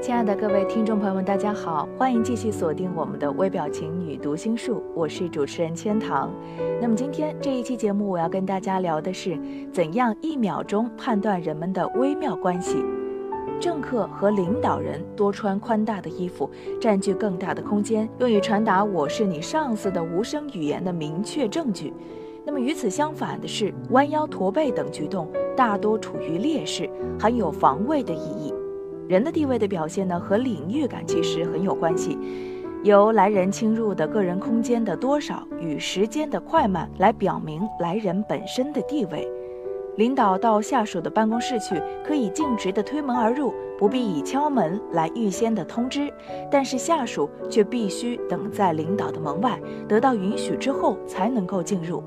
[0.00, 6.32] 亲爱的各位听众朋友们，大家好，欢迎继续锁定我们的微表情女读心术，我是主持人千堂。
[6.80, 9.38] 那么今天这一期节目，我要跟大家聊的是
[9.70, 12.82] 怎样一秒钟判断人们的微妙关系。
[13.60, 21.92] 政客和领导人多穿宽大的衣服，占据更大的空间，用于传达“我是你上司”的无声语言的明确证据。
[22.46, 28.54] 那么与此相反的是，弯腰驼背等举动大多处于劣势，含有防卫的意义。
[29.10, 32.16] 人的地位的表现呢，和领域感其实很有关系，
[32.84, 39.28] 由来人侵入的个人空间的多少与时间的快慢来表明来人本身的地位。
[39.96, 46.08] 领导到下属的办公室去，可以径直的推门而入，不必以敲门来预先的通知，
[46.48, 52.00] 但是下属却必须等在领导的门外，得到允许之后才能够进入。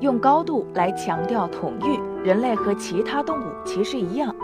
[0.00, 4.34] 用高度来强调统御，人类和其他动物其实一样。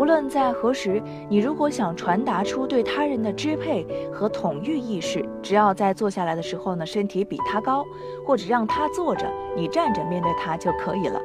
[0.00, 0.98] 无论在何时，
[1.28, 7.84] 你如果想传达出对他人的支配和统御意识，只要在坐下来的时候呢，身体比他高，
[8.24, 11.20] 或者让他坐着，你站着面对他就可以了。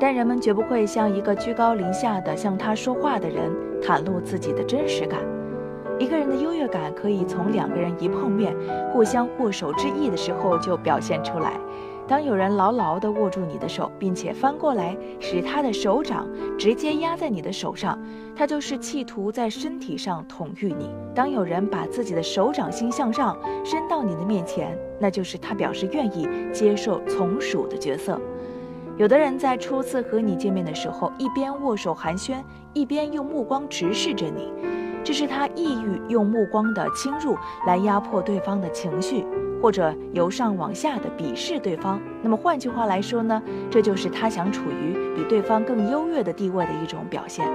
[0.00, 5.20] 但人们绝不会向一个居高临下的向他说话的人袒露自己的真实感。
[5.98, 8.56] 一个人的优越感可以从两个人一碰面，
[8.94, 11.60] 互相握手之意的时候就表现出来。
[12.08, 17.98] 当有人牢牢地握住你的手，并且翻过来使他的手掌直接压在你的手上，
[18.36, 20.88] 他就是企图在身体上统御你。
[21.14, 28.20] 当有人把自己的手掌心向上伸到你的面前，那就是他表示愿意接受从属的角色。
[28.96, 32.36] 有的人在初次和你见面的时候，一边握手寒暄，
[32.72, 34.52] 一边用目光直视着你，
[35.02, 39.24] 这是他意欲用目光的侵入来压迫对方的情绪。
[39.62, 47.48] 或者由上往下的鄙视对方，那么换句话来说呢，这就是他想处于比对方更优越的地位的一种表现。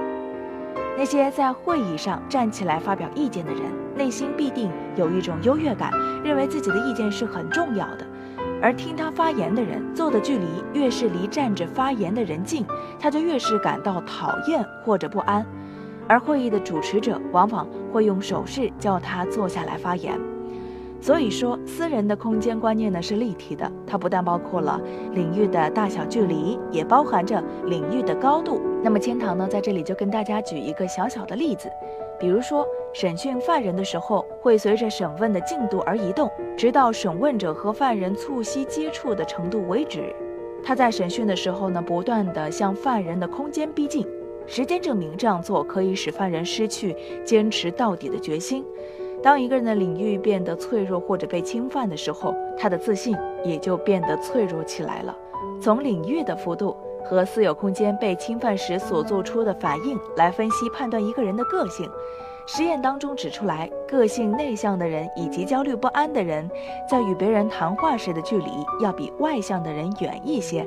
[0.96, 3.62] 那些在会议上站起来发表意见的人，
[3.96, 5.90] 内心必定有一种优越感，
[6.22, 8.06] 认为自己的意见是很重要的。
[8.60, 12.64] 而听他发言的人，坐的距离越是离站着发言的人近，
[13.00, 15.44] 他就越是感到讨厌或者不安。
[16.06, 20.20] 而会议的主持者往往会用手势叫他坐下来发言。
[21.02, 24.80] 所以说，私人的空间观念呢是立体的，它不但包括了
[25.14, 28.60] 领域的大小距离，也包含着领域的高度。
[28.84, 31.68] 那么千堂呢在这里就跟大家举一个小小的例子，
[32.20, 32.64] 比如说
[32.94, 40.14] 审讯犯人的时候，会随着审问的进度而移动，直到审问者和犯人促膝接触的程度为止。
[40.62, 44.06] 他在审讯的时候呢，不断地向犯人的空间逼近，
[44.46, 48.64] 时间证明这样做可以使犯人失去坚持到底的决心。
[49.22, 55.16] 当一个人的领域变得脆弱或者被侵犯的时候，他的自信也就变得脆弱起来了。
[55.60, 61.88] 从领域的幅度和私有空间被侵犯时所做出的反应来分析判断一个人的个性，
[62.46, 66.50] 实验当中指出来，个性内向的人以及焦虑不安的人，
[66.90, 68.50] 在与别人谈话时的距离
[68.80, 70.66] 要比外向的人远一些。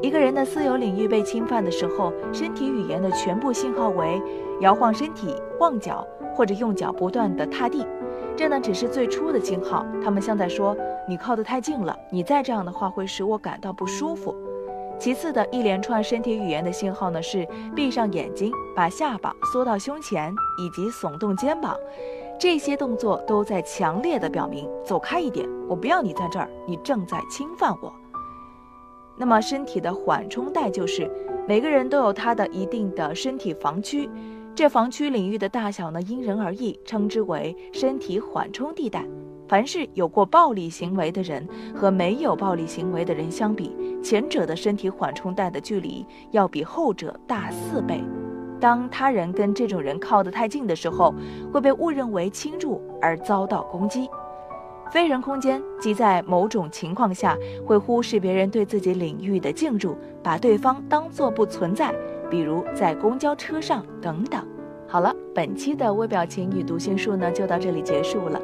[0.00, 4.20] 一个人的私有领域被侵犯的时候，身体语言的全部信号为
[4.60, 7.86] 摇晃身体、晃脚或者用脚不断地踏地。
[8.36, 14.34] 这呢只是最初的信号，他们像在说你靠得太近了，你再这样的话会使我感到不舒服。
[14.98, 17.46] 其次的一连串身体语言的信号呢是
[17.76, 21.76] 闭上眼睛、把下巴缩到胸前以及耸动肩膀，
[22.40, 27.92] 这些动作都在强烈的表明走开一点，我不要你在这儿，你正在侵犯我。
[29.14, 31.08] 那么，身体的缓冲带就是
[31.46, 34.10] 每个人都有他的一定的身体防区，
[34.54, 39.02] 这防区领域的大小呢因人而异，称之为身体缓冲地带。
[39.48, 48.04] 凡是有过暴力行为的人和没有暴力行为的人相比，前者的身体缓冲带的距离要比后者大四倍。
[48.60, 51.14] 当他人跟这种人靠得太近的时候，
[51.50, 54.08] 会被误认为侵入而遭到攻击。
[54.90, 61.94] 非人空间即在某种情况下会忽视别人对自己领域的进入，把对方当作不存在，
[62.32, 64.42] 比如在公交车上等等。
[64.88, 68.40] 好了，本期的微表情与读心术呢就到这里结束了。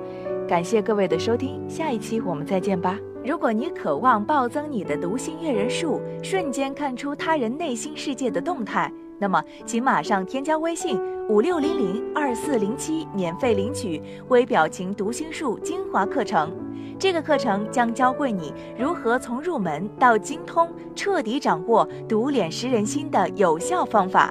[0.46, 2.99] 感谢各位的收听，下一期我们再见吧。
[3.25, 10.99] 如果你渴望暴增你的读心阅人术，瞬间看出他人内心世界的动态，那么请马上添加微信
[11.29, 16.53] 五六零零二四零七，免费领取微表情读心术精华课程。
[16.99, 24.31] 这个课程将教会你如何从入门到精通，彻底掌握读脸识人心的有效方法。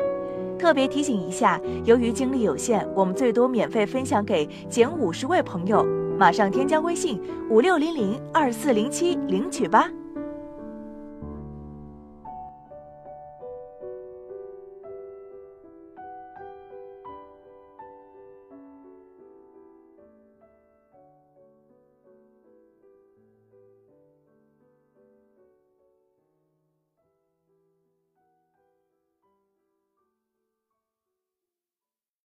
[0.60, 5.86] 特别提醒一下，由于精力有限，我们最多免费分享给减五十位朋友。
[6.18, 9.88] 马上添加微信五六零零二四零七领取吧。